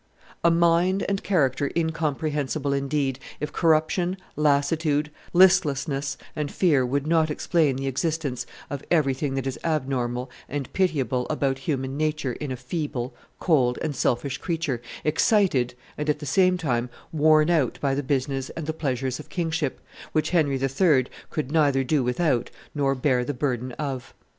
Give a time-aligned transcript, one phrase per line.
[0.03, 0.07] ix.
[0.41, 0.49] p.
[0.49, 7.29] 599.] A mind and character incomprehensible indeed, if corruption, lassitude, listlessness, and fear would not
[7.29, 12.57] explain the existence of everything that is abnormal and pitiable about human nature in a
[12.57, 18.01] feeble, cold, and selfish creature, excited, and at the same time worn out, by the
[18.01, 19.79] business and the pleasures of kingship,
[20.13, 21.05] which Henry III.
[21.29, 24.15] could neither do without nor bear the burden of.